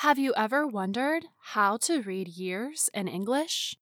Have 0.00 0.18
you 0.18 0.32
ever 0.34 0.66
wondered 0.66 1.26
how 1.52 1.76
to 1.82 2.00
read 2.00 2.26
years 2.26 2.88
in 2.94 3.06
English? 3.06 3.76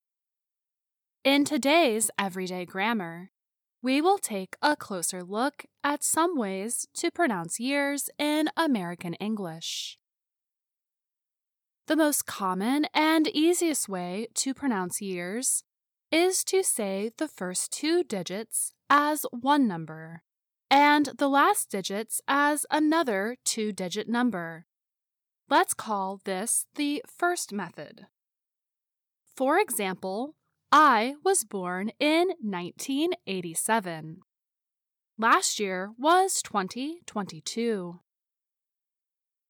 In 1.23 1.45
today's 1.45 2.11
everyday 2.19 2.65
grammar, 2.65 3.31
we 3.83 4.01
will 4.01 4.19
take 4.19 4.57
a 4.61 4.75
closer 4.75 5.23
look 5.23 5.67
at 5.85 6.03
some 6.03 6.37
ways 6.37 6.89
to 6.95 7.13
pronounce 7.13 7.61
years 7.61 8.11
in 8.19 8.51
American 8.57 9.15
English. 9.21 9.97
The 11.87 11.95
most 11.95 12.27
common 12.27 12.87
and 12.93 13.29
easiest 13.29 13.89
way 13.89 14.27
to 14.43 14.53
pronounce 14.53 15.01
years 15.01 15.63
is 16.11 16.43
to 16.47 16.65
say 16.65 17.13
the 17.17 17.29
first 17.29 17.71
two 17.71 18.03
digits 18.03 18.73
as 18.91 19.25
one 19.31 19.69
number 19.69 20.25
and 20.69 21.11
the 21.17 21.29
last 21.29 21.71
digits 21.71 22.21
as 22.27 22.67
another 22.73 23.37
two 23.45 23.71
digit 23.71 24.09
number. 24.09 24.67
Let's 25.51 25.73
call 25.73 26.21
this 26.25 26.67
the 26.75 27.03
first 27.07 27.55
method. 27.55 28.07
For 29.35 29.59
example, 29.59 30.35
I 30.71 31.15
was 31.25 31.45
born 31.45 31.91
in 31.99 32.29
1987. 32.43 34.21
Last 35.17 35.59
year 35.59 35.93
was 35.97 36.43
2022. 36.43 38.01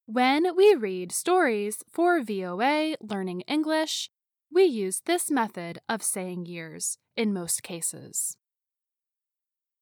When 0.06 0.54
we 0.54 0.74
read 0.76 1.10
stories 1.10 1.82
for 1.90 2.22
VOA 2.22 2.94
Learning 3.00 3.40
English, 3.48 4.08
we 4.52 4.64
use 4.64 5.02
this 5.04 5.32
method 5.32 5.80
of 5.88 6.04
saying 6.04 6.46
years 6.46 6.98
in 7.16 7.34
most 7.34 7.64
cases. 7.64 8.36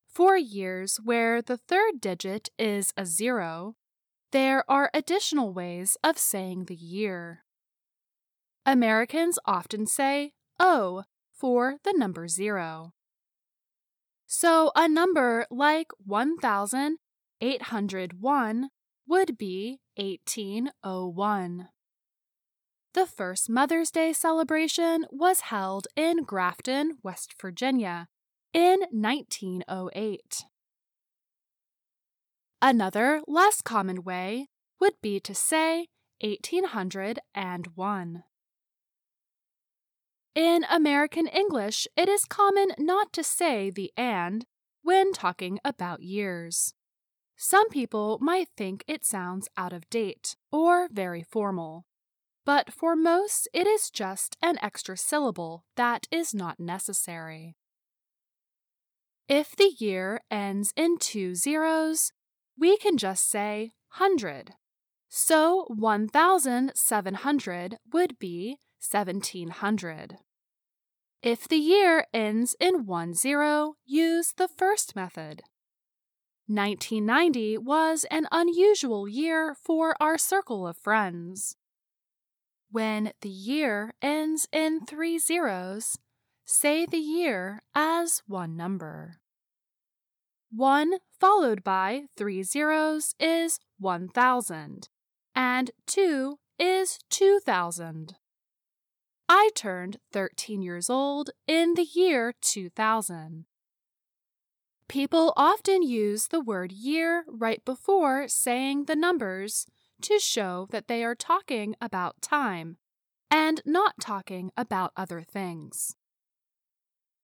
For 0.08 0.38
years 0.38 0.98
where 1.04 1.42
the 1.42 1.58
third 1.58 2.00
digit 2.00 2.48
is 2.58 2.94
a 2.96 3.04
zero, 3.04 3.76
there 4.32 4.68
are 4.70 4.90
additional 4.92 5.52
ways 5.52 5.96
of 6.02 6.18
saying 6.18 6.64
the 6.64 6.74
year. 6.74 7.44
Americans 8.64 9.38
often 9.44 9.86
say 9.86 10.32
O 10.58 11.04
for 11.32 11.76
the 11.84 11.94
number 11.96 12.26
zero. 12.26 12.92
So 14.26 14.72
a 14.74 14.88
number 14.88 15.46
like 15.50 15.92
1801 16.04 18.68
would 19.06 19.38
be 19.38 19.78
1801. 19.96 21.68
The 22.94 23.06
first 23.06 23.48
Mother's 23.48 23.90
Day 23.90 24.12
celebration 24.12 25.06
was 25.10 25.40
held 25.42 25.86
in 25.94 26.24
Grafton, 26.24 26.98
West 27.02 27.34
Virginia 27.40 28.08
in 28.52 28.80
1908. 28.90 30.44
Another, 32.62 33.20
less 33.26 33.60
common 33.60 34.02
way 34.02 34.48
would 34.80 34.94
be 35.02 35.20
to 35.20 35.34
say 35.34 35.88
1801. 36.20 38.24
In 40.34 40.64
American 40.70 41.26
English, 41.28 41.86
it 41.96 42.08
is 42.08 42.24
common 42.24 42.68
not 42.78 43.12
to 43.12 43.22
say 43.22 43.70
the 43.70 43.92
and 43.96 44.46
when 44.82 45.12
talking 45.12 45.58
about 45.64 46.02
years. 46.02 46.74
Some 47.36 47.68
people 47.68 48.18
might 48.20 48.48
think 48.56 48.84
it 48.86 49.04
sounds 49.04 49.48
out 49.56 49.72
of 49.72 49.88
date 49.90 50.36
or 50.50 50.88
very 50.90 51.22
formal, 51.22 51.84
but 52.46 52.72
for 52.72 52.96
most, 52.96 53.48
it 53.52 53.66
is 53.66 53.90
just 53.90 54.36
an 54.40 54.58
extra 54.62 54.96
syllable 54.96 55.64
that 55.76 56.06
is 56.10 56.32
not 56.32 56.60
necessary. 56.60 57.56
If 59.28 59.56
the 59.56 59.74
year 59.78 60.20
ends 60.30 60.72
in 60.76 60.98
two 60.98 61.34
zeros, 61.34 62.12
we 62.58 62.76
can 62.76 62.96
just 62.96 63.28
say 63.28 63.72
hundred. 63.88 64.54
So 65.08 65.66
1,700 65.68 67.78
would 67.92 68.18
be 68.18 68.56
1700. 68.90 70.16
If 71.22 71.48
the 71.48 71.56
year 71.56 72.06
ends 72.12 72.54
in 72.60 72.84
one 72.86 73.14
zero, 73.14 73.76
use 73.84 74.34
the 74.36 74.48
first 74.48 74.94
method. 74.94 75.42
1990 76.48 77.58
was 77.58 78.06
an 78.10 78.28
unusual 78.30 79.08
year 79.08 79.56
for 79.60 79.96
our 80.00 80.16
circle 80.16 80.68
of 80.68 80.76
friends. 80.76 81.56
When 82.70 83.12
the 83.20 83.28
year 83.28 83.94
ends 84.00 84.46
in 84.52 84.86
three 84.86 85.18
zeros, 85.18 85.98
say 86.44 86.86
the 86.86 86.98
year 86.98 87.62
as 87.74 88.22
one 88.28 88.56
number. 88.56 89.18
1 90.56 90.94
followed 91.20 91.62
by 91.62 92.04
three 92.16 92.42
zeros 92.42 93.14
is 93.20 93.58
1,000, 93.78 94.88
and 95.34 95.70
2 95.86 96.38
is 96.58 96.98
2,000. 97.10 98.14
I 99.28 99.50
turned 99.54 99.98
13 100.14 100.62
years 100.62 100.88
old 100.88 101.28
in 101.46 101.74
the 101.74 101.86
year 101.94 102.32
2000. 102.40 103.44
People 104.88 105.34
often 105.36 105.82
use 105.82 106.28
the 106.28 106.40
word 106.40 106.72
year 106.72 107.26
right 107.28 107.62
before 107.66 108.26
saying 108.26 108.84
the 108.84 108.96
numbers 108.96 109.66
to 110.00 110.18
show 110.18 110.68
that 110.70 110.88
they 110.88 111.04
are 111.04 111.14
talking 111.14 111.76
about 111.82 112.22
time 112.22 112.78
and 113.30 113.60
not 113.66 113.96
talking 114.00 114.50
about 114.56 114.92
other 114.96 115.20
things. 115.20 115.96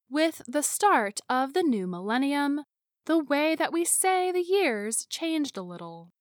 With 0.07 0.43
the 0.47 0.61
start 0.61 1.19
of 1.27 1.53
the 1.53 1.63
new 1.63 1.87
millennium, 1.87 2.65
the 3.05 3.19
way 3.19 3.55
that 3.55 3.73
we 3.73 3.83
say 3.83 4.31
the 4.31 4.41
years 4.41 5.05
changed 5.09 5.57
a 5.57 5.61
little. 5.61 6.11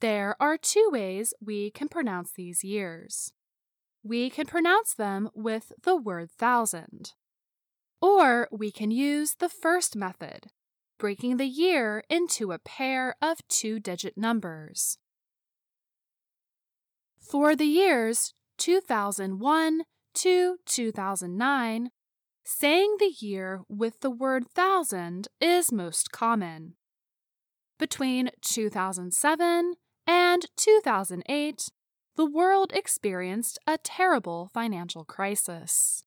There 0.00 0.36
are 0.40 0.56
two 0.56 0.88
ways 0.90 1.34
we 1.40 1.70
can 1.70 1.88
pronounce 1.88 2.32
these 2.32 2.64
years. 2.64 3.32
We 4.02 4.30
can 4.30 4.46
pronounce 4.46 4.94
them 4.94 5.28
with 5.34 5.72
the 5.82 5.96
word 5.96 6.30
thousand. 6.30 7.12
Or 8.00 8.48
we 8.50 8.70
can 8.70 8.90
use 8.90 9.34
the 9.34 9.50
first 9.50 9.94
method, 9.94 10.46
breaking 10.98 11.36
the 11.36 11.46
year 11.46 12.02
into 12.08 12.52
a 12.52 12.58
pair 12.58 13.14
of 13.20 13.46
two 13.48 13.78
digit 13.78 14.16
numbers. 14.16 14.96
For 17.20 17.54
the 17.54 17.66
years 17.66 18.32
2001 18.56 19.82
to 20.14 20.56
2009, 20.64 21.90
saying 22.50 22.96
the 22.98 23.14
year 23.20 23.60
with 23.68 24.00
the 24.00 24.10
word 24.10 24.44
thousand 24.50 25.28
is 25.40 25.70
most 25.70 26.10
common. 26.10 26.74
Between 27.78 28.30
2007 28.42 29.74
and 30.04 30.46
2008, 30.56 31.68
the 32.16 32.26
world 32.26 32.72
experienced 32.74 33.58
a 33.68 33.78
terrible 33.78 34.50
financial 34.52 35.04
crisis. 35.04 36.02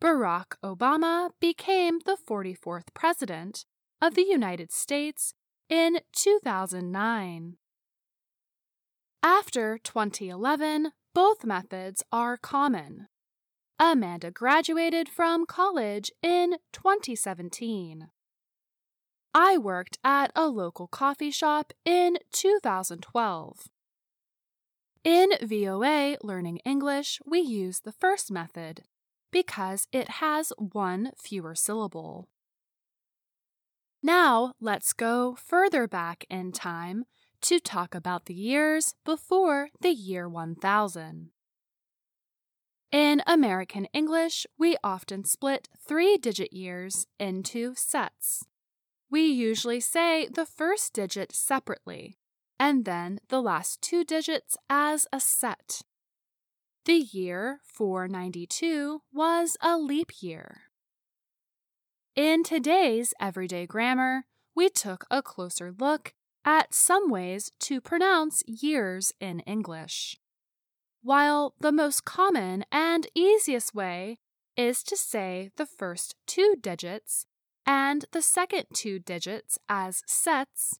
Barack 0.00 0.56
Obama 0.64 1.30
became 1.40 1.98
the 2.06 2.16
44th 2.16 2.94
President 2.94 3.64
of 4.00 4.14
the 4.14 4.24
United 4.24 4.70
States 4.70 5.34
in 5.68 5.98
2009. 6.12 7.56
After 9.22 9.78
2011, 9.82 10.92
both 11.12 11.44
methods 11.44 12.04
are 12.12 12.36
common. 12.36 13.08
Amanda 13.78 14.30
graduated 14.30 15.08
from 15.08 15.46
college 15.46 16.12
in 16.22 16.58
2017. 16.72 18.08
I 19.34 19.58
worked 19.58 19.98
at 20.04 20.30
a 20.36 20.46
local 20.46 20.86
coffee 20.86 21.32
shop 21.32 21.72
in 21.84 22.18
2012. 22.32 23.68
In 25.02 25.32
VOA 25.42 26.16
Learning 26.22 26.58
English, 26.58 27.18
we 27.26 27.40
use 27.40 27.80
the 27.80 27.92
first 27.92 28.30
method 28.30 28.84
because 29.32 29.88
it 29.90 30.08
has 30.08 30.52
one 30.56 31.10
fewer 31.16 31.56
syllable. 31.56 32.28
Now 34.04 34.52
let's 34.60 34.92
go 34.92 35.34
further 35.34 35.88
back 35.88 36.24
in 36.30 36.52
time 36.52 37.06
to 37.42 37.58
talk 37.58 37.94
about 37.96 38.26
the 38.26 38.34
years 38.34 38.94
before 39.04 39.70
the 39.80 39.90
year 39.90 40.28
1000. 40.28 41.30
In 42.94 43.22
American 43.26 43.86
English, 43.86 44.46
we 44.56 44.76
often 44.84 45.24
split 45.24 45.68
three 45.84 46.16
digit 46.16 46.52
years 46.52 47.06
into 47.18 47.74
sets. 47.74 48.44
We 49.10 49.22
usually 49.26 49.80
say 49.80 50.28
the 50.28 50.46
first 50.46 50.92
digit 50.92 51.32
separately 51.32 52.18
and 52.56 52.84
then 52.84 53.18
the 53.30 53.42
last 53.42 53.82
two 53.82 54.04
digits 54.04 54.56
as 54.70 55.08
a 55.12 55.18
set. 55.18 55.82
The 56.84 56.98
year 57.10 57.58
492 57.64 59.02
was 59.12 59.56
a 59.60 59.76
leap 59.76 60.12
year. 60.20 60.70
In 62.14 62.44
today's 62.44 63.12
everyday 63.18 63.66
grammar, 63.66 64.26
we 64.54 64.68
took 64.68 65.04
a 65.10 65.20
closer 65.20 65.74
look 65.76 66.14
at 66.44 66.72
some 66.72 67.10
ways 67.10 67.50
to 67.58 67.80
pronounce 67.80 68.44
years 68.46 69.12
in 69.18 69.40
English. 69.40 70.16
While 71.04 71.52
the 71.60 71.70
most 71.70 72.06
common 72.06 72.64
and 72.72 73.06
easiest 73.14 73.74
way 73.74 74.20
is 74.56 74.82
to 74.84 74.96
say 74.96 75.50
the 75.58 75.66
first 75.66 76.16
two 76.26 76.56
digits 76.58 77.26
and 77.66 78.06
the 78.12 78.22
second 78.22 78.64
two 78.72 79.00
digits 79.00 79.58
as 79.68 80.02
sets, 80.06 80.78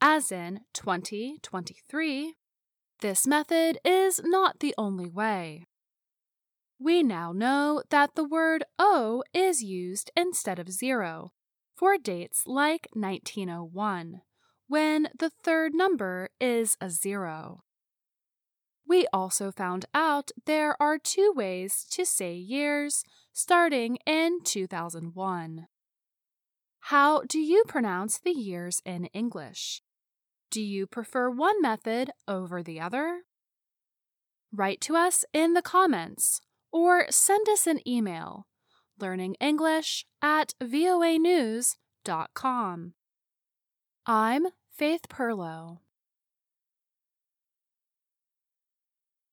as 0.00 0.32
in 0.32 0.60
2023, 0.72 2.36
This 3.00 3.26
method 3.26 3.76
is 3.84 4.22
not 4.24 4.60
the 4.60 4.74
only 4.78 5.10
way. 5.10 5.66
We 6.78 7.02
now 7.02 7.32
know 7.32 7.82
that 7.90 8.14
the 8.14 8.24
word 8.24 8.64
O 8.78 9.22
is 9.34 9.62
used 9.62 10.10
instead 10.16 10.58
of 10.58 10.70
zero 10.72 11.32
for 11.76 11.98
dates 11.98 12.44
like 12.46 12.88
1901, 12.94 14.22
when 14.68 15.10
the 15.18 15.28
third 15.28 15.74
number 15.74 16.30
is 16.40 16.78
a 16.80 16.88
zero. 16.88 17.60
We 18.90 19.06
also 19.12 19.52
found 19.52 19.84
out 19.94 20.32
there 20.46 20.76
are 20.82 20.98
two 20.98 21.32
ways 21.32 21.86
to 21.92 22.04
say 22.04 22.34
years 22.34 23.04
starting 23.32 23.98
in 24.04 24.40
2001. 24.42 25.68
How 26.80 27.22
do 27.28 27.38
you 27.38 27.62
pronounce 27.68 28.18
the 28.18 28.32
years 28.32 28.82
in 28.84 29.04
English? 29.14 29.82
Do 30.50 30.60
you 30.60 30.88
prefer 30.88 31.30
one 31.30 31.62
method 31.62 32.10
over 32.26 32.64
the 32.64 32.80
other? 32.80 33.20
Write 34.52 34.80
to 34.80 34.96
us 34.96 35.24
in 35.32 35.54
the 35.54 35.62
comments 35.62 36.40
or 36.72 37.06
send 37.10 37.48
us 37.48 37.68
an 37.68 37.78
email 37.86 38.48
learningenglish 39.00 40.02
at 40.20 40.54
voanews.com. 40.60 41.74
I'm 44.04 44.46
Faith 44.76 45.02
Pirlo. 45.08 45.78